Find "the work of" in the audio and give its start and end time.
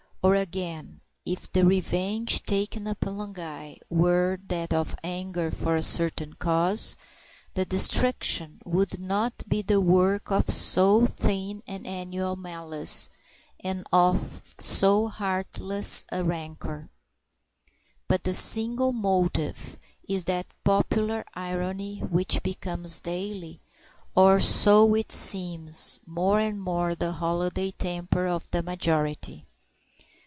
9.63-10.47